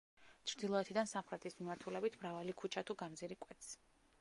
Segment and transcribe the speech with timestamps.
[0.51, 3.71] ჩრდილოეთიდან სამხრეთის მიმართულებით, მრავალი ქუჩა თუ გამზირი კვეთს.